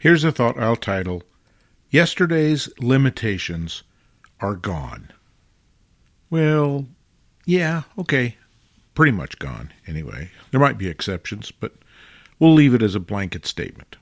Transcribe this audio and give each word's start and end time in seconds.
Here's 0.00 0.24
a 0.24 0.32
thought 0.32 0.58
I'll 0.58 0.76
title 0.76 1.24
Yesterday's 1.90 2.70
Limitations 2.78 3.82
Are 4.40 4.54
Gone. 4.54 5.12
Well, 6.30 6.86
yeah, 7.44 7.82
okay. 7.98 8.38
Pretty 8.94 9.12
much 9.12 9.38
gone, 9.38 9.74
anyway. 9.86 10.30
There 10.50 10.60
might 10.60 10.78
be 10.78 10.88
exceptions, 10.88 11.50
but 11.50 11.74
we'll 12.38 12.54
leave 12.54 12.72
it 12.72 12.80
as 12.80 12.94
a 12.94 12.98
blanket 12.98 13.44
statement. 13.44 13.98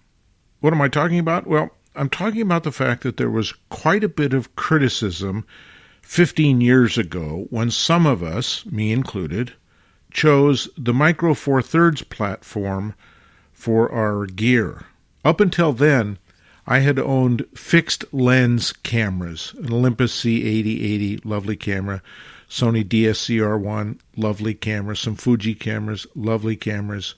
What 0.60 0.72
am 0.72 0.80
I 0.80 0.86
talking 0.86 1.18
about? 1.18 1.48
Well, 1.48 1.70
I'm 1.96 2.10
talking 2.10 2.42
about 2.42 2.62
the 2.62 2.70
fact 2.70 3.02
that 3.02 3.16
there 3.16 3.28
was 3.28 3.52
quite 3.68 4.04
a 4.04 4.08
bit 4.08 4.32
of 4.32 4.54
criticism 4.54 5.44
15 6.02 6.60
years 6.60 6.96
ago 6.96 7.48
when 7.50 7.72
some 7.72 8.06
of 8.06 8.22
us, 8.22 8.64
me 8.66 8.92
included, 8.92 9.52
chose 10.12 10.68
the 10.78 10.94
Micro 10.94 11.34
Four 11.34 11.60
Thirds 11.60 12.04
platform 12.04 12.94
for 13.50 13.90
our 13.90 14.26
gear. 14.26 14.86
Up 15.28 15.42
until 15.42 15.74
then, 15.74 16.16
I 16.66 16.78
had 16.78 16.98
owned 16.98 17.44
fixed 17.54 18.02
lens 18.14 18.72
cameras, 18.72 19.52
an 19.58 19.70
Olympus 19.74 20.18
C8080, 20.24 21.22
lovely 21.22 21.54
camera, 21.54 22.02
Sony 22.48 22.82
DSCR1, 22.82 23.98
lovely 24.16 24.54
camera, 24.54 24.96
some 24.96 25.16
Fuji 25.16 25.54
cameras, 25.54 26.06
lovely 26.14 26.56
cameras. 26.56 27.14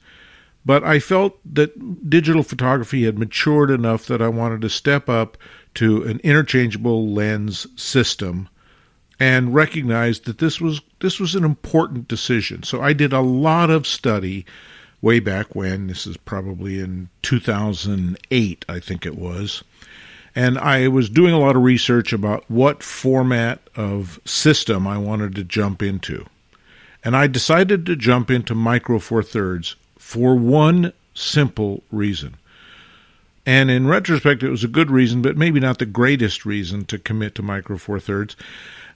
But 0.66 0.82
I 0.82 0.98
felt 0.98 1.38
that 1.54 2.10
digital 2.10 2.42
photography 2.42 3.04
had 3.04 3.16
matured 3.16 3.70
enough 3.70 4.06
that 4.06 4.20
I 4.20 4.26
wanted 4.26 4.62
to 4.62 4.68
step 4.68 5.08
up 5.08 5.38
to 5.74 6.02
an 6.02 6.18
interchangeable 6.24 7.12
lens 7.12 7.68
system 7.80 8.48
and 9.20 9.54
recognized 9.54 10.24
that 10.24 10.38
this 10.38 10.60
was 10.60 10.80
this 10.98 11.20
was 11.20 11.36
an 11.36 11.44
important 11.44 12.08
decision. 12.08 12.64
So 12.64 12.82
I 12.82 12.92
did 12.92 13.12
a 13.12 13.20
lot 13.20 13.70
of 13.70 13.86
study 13.86 14.46
way 15.02 15.20
back 15.20 15.54
when. 15.54 15.86
This 15.86 16.06
is 16.06 16.16
probably 16.16 16.80
in 16.80 17.08
2008, 17.22 18.64
I 18.68 18.80
think 18.80 19.06
it 19.06 19.16
was. 19.16 19.62
And 20.34 20.58
I 20.58 20.88
was 20.88 21.08
doing 21.08 21.34
a 21.34 21.40
lot 21.40 21.56
of 21.56 21.62
research 21.62 22.12
about 22.12 22.44
what 22.48 22.82
format 22.82 23.60
of 23.74 24.20
system 24.24 24.86
I 24.86 24.98
wanted 24.98 25.34
to 25.34 25.44
jump 25.44 25.82
into. 25.82 26.26
And 27.02 27.16
I 27.16 27.26
decided 27.26 27.86
to 27.86 27.96
jump 27.96 28.30
into 28.30 28.54
Micro 28.54 28.98
Four 28.98 29.22
Thirds 29.22 29.74
for 29.98 30.36
one 30.36 30.92
simple 31.14 31.82
reason. 31.90 32.36
And 33.46 33.70
in 33.70 33.86
retrospect, 33.86 34.42
it 34.42 34.50
was 34.50 34.64
a 34.64 34.68
good 34.68 34.90
reason, 34.90 35.22
but 35.22 35.36
maybe 35.36 35.60
not 35.60 35.78
the 35.78 35.86
greatest 35.86 36.44
reason 36.44 36.84
to 36.86 36.98
commit 36.98 37.34
to 37.36 37.42
Micro 37.42 37.78
Four 37.78 37.98
Thirds. 37.98 38.36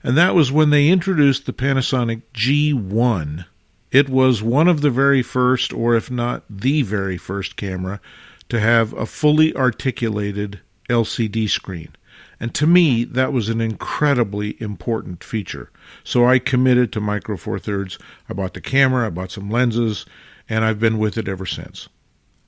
And 0.03 0.15
that 0.17 0.35
was 0.35 0.51
when 0.51 0.69
they 0.69 0.87
introduced 0.87 1.45
the 1.45 1.53
Panasonic 1.53 2.21
G1 2.33 3.45
it 3.91 4.09
was 4.09 4.41
one 4.41 4.67
of 4.67 4.81
the 4.81 4.89
very 4.89 5.21
first, 5.21 5.71
or 5.73 5.95
if 5.95 6.11
not 6.11 6.43
the 6.49 6.81
very 6.81 7.17
first 7.17 7.55
camera, 7.55 7.99
to 8.49 8.59
have 8.59 8.93
a 8.93 9.05
fully 9.05 9.55
articulated 9.55 10.59
LCD 10.89 11.49
screen. 11.49 11.95
And 12.39 12.53
to 12.55 12.67
me, 12.67 13.05
that 13.05 13.31
was 13.31 13.49
an 13.49 13.61
incredibly 13.61 14.61
important 14.61 15.23
feature. 15.23 15.71
So 16.03 16.25
I 16.27 16.39
committed 16.39 16.91
to 16.93 17.01
Micro 17.01 17.37
Four 17.37 17.59
Thirds. 17.59 17.97
I 18.29 18.33
bought 18.33 18.53
the 18.53 18.61
camera, 18.61 19.07
I 19.07 19.09
bought 19.09 19.31
some 19.31 19.49
lenses, 19.49 20.05
and 20.49 20.65
I've 20.65 20.79
been 20.79 20.97
with 20.97 21.17
it 21.17 21.27
ever 21.27 21.45
since. 21.45 21.87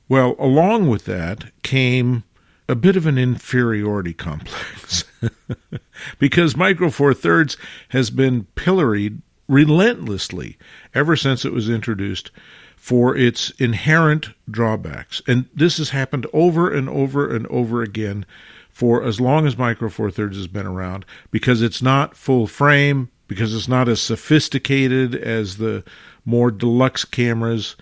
Well, 0.09 0.35
along 0.39 0.89
with 0.89 1.05
that 1.05 1.51
came 1.63 2.23
a 2.69 2.75
bit 2.75 2.97
of 2.97 3.05
an 3.05 3.17
inferiority 3.17 4.13
complex 4.13 5.05
because 6.19 6.57
Micro 6.57 6.89
Four 6.89 7.13
Thirds 7.13 7.57
has 7.89 8.09
been 8.09 8.45
pilloried 8.55 9.21
relentlessly 9.47 10.57
ever 10.93 11.15
since 11.15 11.45
it 11.45 11.53
was 11.53 11.69
introduced 11.69 12.31
for 12.75 13.17
its 13.17 13.49
inherent 13.57 14.29
drawbacks. 14.49 15.21
And 15.27 15.45
this 15.53 15.77
has 15.77 15.89
happened 15.89 16.25
over 16.31 16.71
and 16.71 16.87
over 16.87 17.33
and 17.33 17.45
over 17.47 17.81
again 17.81 18.25
for 18.69 19.03
as 19.03 19.19
long 19.19 19.47
as 19.47 19.57
Micro 19.57 19.89
Four 19.89 20.11
Thirds 20.11 20.37
has 20.37 20.47
been 20.47 20.67
around 20.67 21.03
because 21.31 21.61
it's 21.61 21.81
not 21.81 22.15
full 22.15 22.45
frame, 22.47 23.09
because 23.27 23.53
it's 23.55 23.67
not 23.67 23.89
as 23.89 24.01
sophisticated 24.01 25.15
as 25.15 25.57
the 25.57 25.83
more 26.25 26.51
deluxe 26.51 27.03
cameras. 27.03 27.75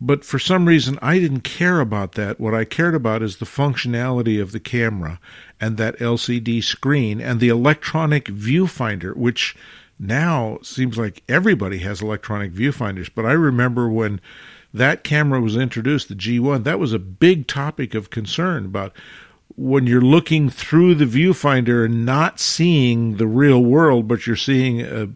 But 0.00 0.24
for 0.24 0.38
some 0.38 0.66
reason, 0.66 0.98
I 1.02 1.18
didn't 1.18 1.42
care 1.42 1.80
about 1.80 2.12
that. 2.12 2.40
What 2.40 2.54
I 2.54 2.64
cared 2.64 2.94
about 2.94 3.22
is 3.22 3.36
the 3.36 3.44
functionality 3.44 4.40
of 4.40 4.52
the 4.52 4.58
camera 4.58 5.20
and 5.60 5.76
that 5.76 5.98
LCD 5.98 6.64
screen 6.64 7.20
and 7.20 7.38
the 7.38 7.48
electronic 7.50 8.24
viewfinder, 8.24 9.14
which 9.14 9.54
now 10.02 10.58
seems 10.62 10.98
like 10.98 11.22
everybody 11.28 11.78
has 11.78 12.02
electronic 12.02 12.52
viewfinders. 12.52 13.08
But 13.14 13.24
I 13.24 13.32
remember 13.32 13.88
when 13.88 14.20
that 14.74 15.04
camera 15.04 15.40
was 15.40 15.56
introduced, 15.56 16.08
the 16.08 16.14
G1, 16.14 16.64
that 16.64 16.78
was 16.78 16.92
a 16.92 16.98
big 16.98 17.46
topic 17.46 17.94
of 17.94 18.10
concern 18.10 18.64
about 18.64 18.94
when 19.54 19.86
you're 19.86 20.00
looking 20.00 20.48
through 20.48 20.94
the 20.94 21.04
viewfinder 21.04 21.84
and 21.84 22.06
not 22.06 22.40
seeing 22.40 23.16
the 23.16 23.26
real 23.26 23.62
world, 23.62 24.08
but 24.08 24.26
you're 24.26 24.34
seeing 24.34 24.80
a, 24.80 25.08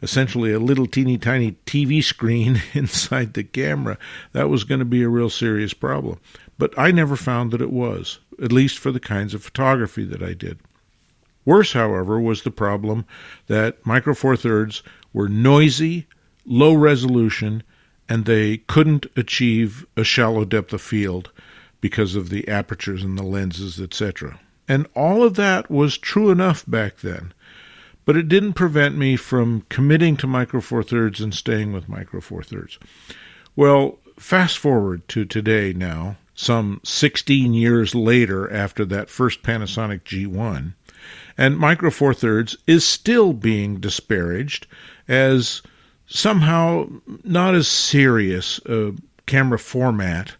essentially 0.00 0.52
a 0.52 0.60
little 0.60 0.86
teeny 0.86 1.18
tiny 1.18 1.52
TV 1.66 2.02
screen 2.02 2.62
inside 2.74 3.34
the 3.34 3.44
camera, 3.44 3.98
that 4.32 4.48
was 4.48 4.64
going 4.64 4.78
to 4.78 4.84
be 4.84 5.02
a 5.02 5.08
real 5.08 5.30
serious 5.30 5.74
problem. 5.74 6.18
But 6.56 6.78
I 6.78 6.90
never 6.92 7.16
found 7.16 7.50
that 7.52 7.62
it 7.62 7.72
was, 7.72 8.20
at 8.42 8.52
least 8.52 8.78
for 8.78 8.92
the 8.92 9.00
kinds 9.00 9.34
of 9.34 9.42
photography 9.42 10.04
that 10.04 10.22
I 10.22 10.34
did. 10.34 10.58
Worse, 11.44 11.72
however, 11.72 12.20
was 12.20 12.42
the 12.42 12.50
problem 12.50 13.04
that 13.46 13.84
Micro 13.86 14.14
Four 14.14 14.36
Thirds 14.36 14.82
were 15.12 15.28
noisy, 15.28 16.06
low 16.44 16.74
resolution, 16.74 17.62
and 18.08 18.24
they 18.24 18.58
couldn't 18.58 19.06
achieve 19.16 19.86
a 19.96 20.04
shallow 20.04 20.44
depth 20.44 20.72
of 20.72 20.82
field 20.82 21.30
because 21.80 22.14
of 22.14 22.28
the 22.28 22.46
apertures 22.48 23.02
and 23.02 23.16
the 23.16 23.22
lenses, 23.22 23.80
etc. 23.80 24.38
And 24.68 24.86
all 24.94 25.22
of 25.22 25.34
that 25.34 25.70
was 25.70 25.96
true 25.96 26.30
enough 26.30 26.64
back 26.66 26.98
then, 26.98 27.32
but 28.04 28.16
it 28.16 28.28
didn't 28.28 28.52
prevent 28.52 28.96
me 28.96 29.16
from 29.16 29.64
committing 29.68 30.16
to 30.18 30.26
Micro 30.26 30.60
Four 30.60 30.82
Thirds 30.82 31.20
and 31.20 31.34
staying 31.34 31.72
with 31.72 31.88
Micro 31.88 32.20
Four 32.20 32.42
Thirds. 32.42 32.78
Well, 33.56 33.98
fast 34.18 34.58
forward 34.58 35.08
to 35.08 35.24
today 35.24 35.72
now, 35.72 36.16
some 36.34 36.80
16 36.84 37.52
years 37.52 37.94
later 37.94 38.50
after 38.52 38.84
that 38.86 39.10
first 39.10 39.42
Panasonic 39.42 40.02
G1, 40.04 40.74
and 41.40 41.56
Micro 41.56 41.90
Four 41.90 42.12
Thirds 42.12 42.54
is 42.66 42.84
still 42.84 43.32
being 43.32 43.80
disparaged 43.80 44.66
as 45.08 45.62
somehow 46.06 46.86
not 47.24 47.54
as 47.54 47.66
serious 47.66 48.60
a 48.66 48.92
camera 49.24 49.58
format 49.58 50.34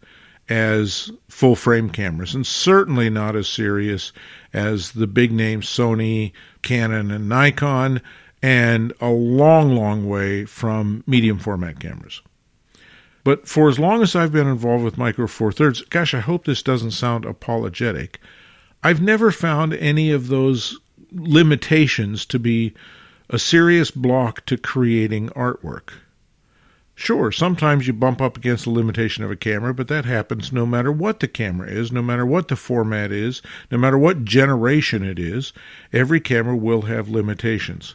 as 0.50 1.10
full 1.28 1.56
frame 1.56 1.88
cameras, 1.88 2.34
and 2.34 2.46
certainly 2.46 3.08
not 3.08 3.34
as 3.34 3.48
serious 3.48 4.12
as 4.52 4.92
the 4.92 5.06
big 5.06 5.32
names 5.32 5.66
Sony, 5.66 6.32
Canon, 6.60 7.10
and 7.10 7.30
Nikon, 7.30 8.02
and 8.42 8.92
a 9.00 9.08
long, 9.08 9.74
long 9.74 10.06
way 10.06 10.44
from 10.44 11.02
medium 11.06 11.38
format 11.38 11.80
cameras. 11.80 12.20
But 13.24 13.48
for 13.48 13.70
as 13.70 13.78
long 13.78 14.02
as 14.02 14.14
I've 14.14 14.32
been 14.32 14.48
involved 14.48 14.84
with 14.84 14.98
Micro 14.98 15.26
Four 15.28 15.50
Thirds, 15.50 15.80
gosh, 15.80 16.12
I 16.12 16.20
hope 16.20 16.44
this 16.44 16.62
doesn't 16.62 16.90
sound 16.90 17.24
apologetic. 17.24 18.20
I've 18.82 19.00
never 19.00 19.30
found 19.30 19.72
any 19.72 20.10
of 20.10 20.28
those 20.28 20.78
limitations 21.12 22.24
to 22.26 22.38
be 22.38 22.74
a 23.28 23.38
serious 23.38 23.90
block 23.90 24.44
to 24.46 24.56
creating 24.56 25.28
artwork. 25.30 25.90
Sure, 26.94 27.32
sometimes 27.32 27.86
you 27.86 27.94
bump 27.94 28.20
up 28.20 28.36
against 28.36 28.64
the 28.64 28.70
limitation 28.70 29.24
of 29.24 29.30
a 29.30 29.36
camera, 29.36 29.72
but 29.72 29.88
that 29.88 30.04
happens 30.04 30.52
no 30.52 30.66
matter 30.66 30.92
what 30.92 31.20
the 31.20 31.28
camera 31.28 31.66
is, 31.66 31.90
no 31.90 32.02
matter 32.02 32.26
what 32.26 32.48
the 32.48 32.56
format 32.56 33.10
is, 33.10 33.40
no 33.70 33.78
matter 33.78 33.96
what 33.96 34.24
generation 34.24 35.02
it 35.02 35.18
is. 35.18 35.54
Every 35.94 36.20
camera 36.20 36.54
will 36.54 36.82
have 36.82 37.08
limitations. 37.08 37.94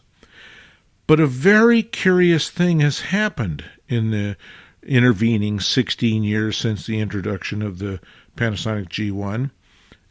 But 1.05 1.19
a 1.19 1.27
very 1.27 1.83
curious 1.83 2.49
thing 2.49 2.79
has 2.79 3.01
happened 3.01 3.63
in 3.87 4.09
the 4.09 4.37
intervening 4.81 5.59
16 5.59 6.23
years 6.23 6.57
since 6.57 6.87
the 6.87 6.99
introduction 6.99 7.61
of 7.61 7.77
the 7.77 7.99
Panasonic 8.35 8.89
G1 8.89 9.51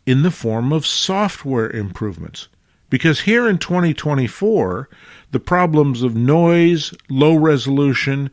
in 0.06 0.22
the 0.22 0.30
form 0.30 0.72
of 0.72 0.86
software 0.86 1.68
improvements. 1.68 2.46
Because 2.94 3.23
here 3.23 3.49
in 3.49 3.58
2024, 3.58 4.88
the 5.32 5.41
problems 5.41 6.05
of 6.05 6.14
noise, 6.14 6.94
low 7.11 7.35
resolution, 7.35 8.31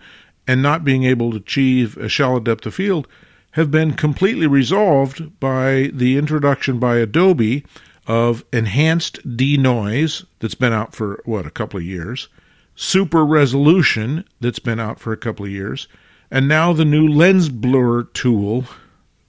and 0.48 0.62
not 0.62 0.84
being 0.84 1.04
able 1.04 1.32
to 1.32 1.38
achieve 1.38 1.98
a 1.98 2.08
shallow 2.08 2.40
depth 2.40 2.68
of 2.68 2.76
field 2.76 3.08
have 3.54 3.72
been 3.72 3.94
completely 3.94 4.46
resolved 4.46 5.40
by 5.40 5.90
the 5.96 6.16
introduction 6.16 6.78
by 6.78 6.98
Adobe 6.98 7.66
of 8.06 8.46
enhanced 8.54 9.36
denoise 9.36 10.26
that's 10.38 10.54
been 10.54 10.74
out 10.74 10.94
for 10.94 11.24
what 11.26 11.48
a 11.48 11.50
couple 11.50 11.80
of 11.80 11.84
years, 11.84 12.30
super 12.76 13.26
resolution 13.26 14.24
that's 14.42 14.60
been 14.60 14.80
out 14.80 15.00
for 15.00 15.12
a 15.12 15.18
couple 15.18 15.44
of 15.44 15.52
years, 15.52 15.88
and 16.30 16.48
now 16.48 16.72
the 16.72 16.86
new 16.86 17.08
lens 17.08 17.50
blur 17.50 18.04
tool 18.04 18.66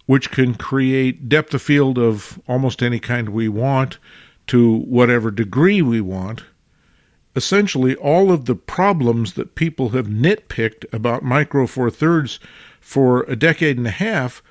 which 0.04 0.30
can 0.30 0.52
create 0.52 1.30
depth 1.30 1.54
of 1.54 1.62
field 1.62 1.98
of 1.98 2.38
almost 2.46 2.82
any 2.82 2.98
kind 2.98 3.30
we 3.30 3.48
want 3.48 3.96
to 4.48 4.78
whatever 4.78 5.30
degree 5.30 5.82
we 5.82 6.00
want, 6.00 6.44
essentially 7.34 7.94
all 7.96 8.30
of 8.30 8.44
the 8.44 8.54
problems 8.54 9.34
that 9.34 9.54
people 9.54 9.90
have 9.90 10.06
nitpicked 10.06 10.84
about 10.92 11.22
Micro 11.22 11.66
Four 11.66 11.90
Thirds 11.90 12.38
for 12.80 13.22
a 13.22 13.36
decade 13.36 13.78
and 13.78 13.86
a 13.86 13.90
half 13.90 14.42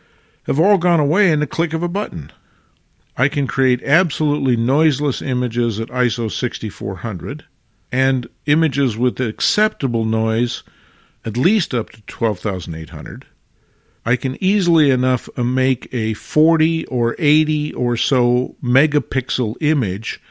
have 0.44 0.60
all 0.60 0.78
gone 0.78 1.00
away 1.00 1.32
in 1.32 1.40
the 1.40 1.48
click 1.48 1.74
of 1.74 1.84
a 1.84 1.88
button. 1.88 2.32
I 3.18 3.28
can 3.28 3.46
create 3.46 3.84
absolutely 3.84 4.56
noiseless 4.56 5.22
images 5.22 5.80
at 5.80 5.90
ISO 5.90 6.32
6400 6.32 7.46
and 7.92 8.28
images 8.46 8.98
with 8.98 9.20
acceptable 9.20 10.06
noise 10.06 10.64
at 11.26 11.38
least 11.38 11.74
up 11.74 11.90
to 11.92 12.02
12,800. 12.04 13.26
I 14.06 14.16
can 14.16 14.42
easily 14.44 14.90
enough 14.90 15.30
uh, 15.38 15.44
make 15.44 15.94
a 15.94 16.14
40 16.16 16.86
or 16.88 17.16
80 17.20 17.74
or 17.74 17.96
so 17.98 18.56
megapixel 18.64 19.56
image 19.62 20.22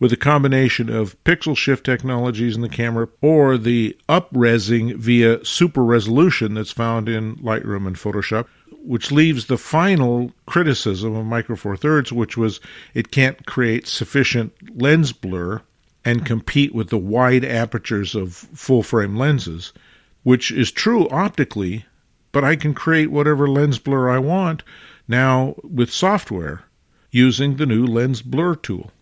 with 0.00 0.12
a 0.12 0.16
combination 0.16 0.88
of 0.88 1.22
pixel 1.24 1.56
shift 1.56 1.84
technologies 1.84 2.56
in 2.56 2.62
the 2.62 2.68
camera 2.68 3.06
or 3.20 3.58
the 3.58 3.96
upresing 4.08 4.96
via 4.96 5.44
super 5.44 5.84
resolution 5.84 6.54
that's 6.54 6.72
found 6.72 7.08
in 7.08 7.36
Lightroom 7.36 7.86
and 7.86 7.96
Photoshop, 7.96 8.46
which 8.82 9.12
leaves 9.12 9.46
the 9.46 9.58
final 9.58 10.32
criticism 10.46 11.14
of 11.14 11.26
Micro 11.26 11.54
Four 11.54 11.76
Thirds, 11.76 12.12
which 12.12 12.36
was 12.36 12.60
it 12.94 13.10
can't 13.10 13.46
create 13.46 13.86
sufficient 13.86 14.80
lens 14.80 15.12
blur 15.12 15.60
and 16.04 16.24
compete 16.24 16.74
with 16.74 16.88
the 16.88 16.98
wide 16.98 17.44
apertures 17.44 18.14
of 18.14 18.34
full 18.34 18.82
frame 18.82 19.16
lenses, 19.16 19.74
which 20.22 20.50
is 20.50 20.72
true 20.72 21.06
optically, 21.10 21.84
but 22.32 22.44
I 22.44 22.56
can 22.56 22.74
create 22.74 23.10
whatever 23.10 23.46
lens 23.46 23.78
blur 23.78 24.08
I 24.08 24.18
want 24.18 24.62
now 25.08 25.56
with 25.62 25.90
software 25.90 26.64
using 27.10 27.56
the 27.56 27.66
new 27.66 27.84
lens 27.84 28.22
blur 28.22 28.54
tool. 28.54 28.92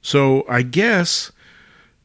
So 0.00 0.44
I 0.48 0.62
guess 0.62 1.32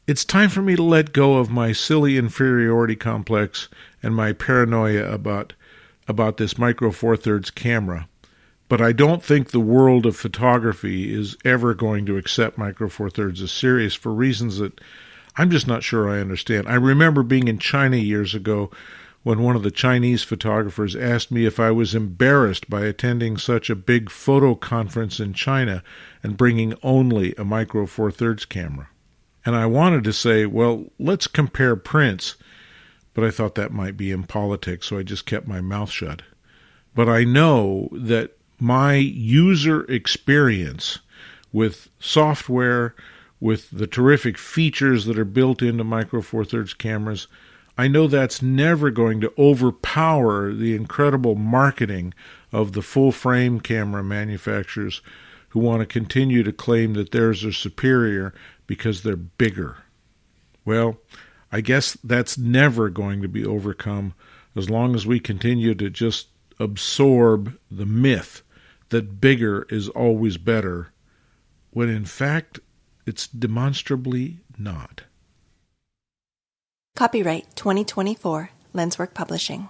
it's 0.06 0.24
time 0.24 0.48
for 0.48 0.62
me 0.62 0.74
to 0.76 0.82
let 0.82 1.12
go 1.12 1.36
of 1.36 1.50
my 1.50 1.72
silly 1.72 2.16
inferiority 2.16 2.96
complex 2.96 3.68
and 4.02 4.14
my 4.14 4.32
paranoia 4.32 5.12
about 5.12 5.52
about 6.08 6.38
this 6.38 6.56
micro 6.56 6.90
four 6.90 7.16
thirds 7.16 7.50
camera. 7.50 8.08
But 8.68 8.80
I 8.80 8.92
don't 8.92 9.22
think 9.22 9.50
the 9.50 9.60
world 9.60 10.06
of 10.06 10.16
photography 10.16 11.14
is 11.14 11.36
ever 11.44 11.74
going 11.74 12.06
to 12.06 12.16
accept 12.16 12.58
micro 12.58 12.88
four 12.88 13.10
thirds 13.10 13.42
as 13.42 13.52
serious 13.52 13.94
for 13.94 14.12
reasons 14.12 14.58
that 14.58 14.80
I'm 15.36 15.50
just 15.50 15.66
not 15.66 15.82
sure 15.82 16.08
I 16.08 16.20
understand. 16.20 16.68
I 16.68 16.74
remember 16.74 17.22
being 17.22 17.48
in 17.48 17.58
China 17.58 17.96
years 17.96 18.34
ago 18.34 18.70
when 19.22 19.42
one 19.42 19.56
of 19.56 19.62
the 19.62 19.70
Chinese 19.70 20.22
photographers 20.22 20.94
asked 20.94 21.30
me 21.30 21.44
if 21.44 21.58
I 21.58 21.70
was 21.70 21.94
embarrassed 21.94 22.70
by 22.70 22.84
attending 22.84 23.36
such 23.36 23.68
a 23.68 23.76
big 23.76 24.10
photo 24.10 24.54
conference 24.54 25.20
in 25.20 25.32
China 25.34 25.82
and 26.22 26.36
bringing 26.36 26.74
only 26.82 27.34
a 27.36 27.44
Micro 27.44 27.86
Four 27.86 28.10
Thirds 28.10 28.44
camera. 28.44 28.88
And 29.44 29.56
I 29.56 29.66
wanted 29.66 30.04
to 30.04 30.12
say, 30.12 30.46
well, 30.46 30.86
let's 30.98 31.26
compare 31.26 31.74
prints, 31.74 32.36
but 33.14 33.24
I 33.24 33.30
thought 33.30 33.54
that 33.56 33.72
might 33.72 33.96
be 33.96 34.10
impolitic, 34.10 34.84
so 34.84 34.98
I 34.98 35.02
just 35.02 35.26
kept 35.26 35.46
my 35.46 35.60
mouth 35.60 35.90
shut. 35.90 36.22
But 36.94 37.08
I 37.08 37.24
know 37.24 37.88
that 37.92 38.36
my 38.60 38.94
user 38.94 39.84
experience 39.84 40.98
with 41.52 41.88
software, 41.98 42.94
with 43.40 43.70
the 43.70 43.86
terrific 43.86 44.36
features 44.36 45.04
that 45.06 45.18
are 45.18 45.24
built 45.24 45.62
into 45.62 45.84
Micro 45.84 46.22
Four 46.22 46.44
Thirds 46.44 46.74
cameras, 46.74 47.26
I 47.78 47.86
know 47.86 48.08
that's 48.08 48.42
never 48.42 48.90
going 48.90 49.20
to 49.20 49.32
overpower 49.38 50.52
the 50.52 50.74
incredible 50.74 51.36
marketing 51.36 52.12
of 52.50 52.72
the 52.72 52.82
full 52.82 53.12
frame 53.12 53.60
camera 53.60 54.02
manufacturers 54.02 55.00
who 55.50 55.60
want 55.60 55.80
to 55.80 55.86
continue 55.86 56.42
to 56.42 56.52
claim 56.52 56.94
that 56.94 57.12
theirs 57.12 57.44
are 57.44 57.52
superior 57.52 58.34
because 58.66 59.02
they're 59.02 59.14
bigger. 59.14 59.76
Well, 60.64 60.98
I 61.52 61.60
guess 61.60 61.96
that's 62.02 62.36
never 62.36 62.90
going 62.90 63.22
to 63.22 63.28
be 63.28 63.46
overcome 63.46 64.12
as 64.56 64.68
long 64.68 64.96
as 64.96 65.06
we 65.06 65.20
continue 65.20 65.76
to 65.76 65.88
just 65.88 66.28
absorb 66.58 67.56
the 67.70 67.86
myth 67.86 68.42
that 68.88 69.20
bigger 69.20 69.66
is 69.70 69.88
always 69.90 70.36
better, 70.36 70.92
when 71.70 71.88
in 71.88 72.04
fact 72.04 72.58
it's 73.06 73.28
demonstrably 73.28 74.40
not. 74.58 75.04
Copyright 76.98 77.46
2024 77.54 78.50
Lenswork 78.74 79.14
Publishing. 79.14 79.66